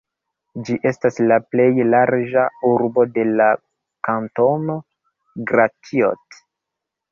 Ĝi 0.69 0.77
estas 0.91 1.19
la 1.31 1.37
plej 1.55 1.67
larĝa 1.89 2.47
urbo 2.71 3.05
de 3.19 3.27
la 3.35 3.51
kantono 4.09 4.81
Gratiot. 5.55 6.43